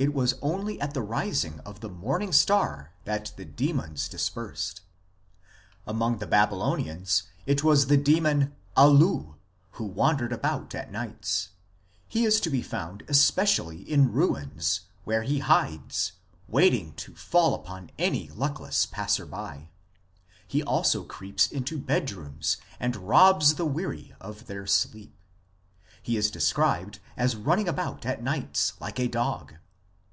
It 0.00 0.14
was 0.14 0.36
only 0.40 0.80
at 0.80 0.94
the 0.94 1.02
rising 1.02 1.58
of 1.66 1.80
the 1.80 1.88
morning 1.88 2.32
star 2.32 2.92
that 3.04 3.32
the 3.36 3.44
demons 3.44 4.08
dispersed. 4.08 4.82
Among 5.88 6.18
the 6.18 6.26
Babylonians 6.28 7.24
it 7.46 7.64
was 7.64 7.88
the 7.88 7.96
demon 7.96 8.54
Alu 8.76 9.34
who 9.72 9.84
wandered 9.84 10.32
about 10.32 10.72
at 10.72 10.92
nights; 10.92 11.48
he 12.06 12.24
is 12.24 12.38
to 12.42 12.48
be 12.48 12.62
found 12.62 13.02
especially 13.08 13.80
in 13.90 14.12
ruins, 14.12 14.82
where 15.02 15.24
he 15.24 15.40
hides, 15.40 16.12
waiting 16.46 16.92
to 16.94 17.16
fall 17.16 17.52
upon 17.56 17.90
any 17.98 18.28
luckless 18.28 18.86
passer 18.86 19.26
by; 19.26 19.68
he 20.46 20.62
also 20.62 21.02
creeps 21.02 21.50
into 21.50 21.76
bedrooms 21.76 22.58
and 22.78 22.94
robs 22.94 23.56
the 23.56 23.66
weary 23.66 24.14
of 24.20 24.46
their 24.46 24.64
sleep; 24.64 25.16
he 26.00 26.16
is 26.16 26.30
described 26.30 27.00
as 27.16 27.34
running 27.34 27.66
about 27.66 28.06
at 28.06 28.22
nights" 28.22 28.74
like 28.80 29.00
a 29.00 29.08
dog." 29.08 29.54